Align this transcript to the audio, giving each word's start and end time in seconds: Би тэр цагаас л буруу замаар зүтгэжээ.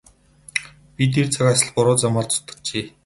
Би 0.95 1.03
тэр 1.17 1.27
цагаас 1.35 1.59
л 1.67 1.71
буруу 1.75 1.95
замаар 2.01 2.27
зүтгэжээ. 2.33 2.85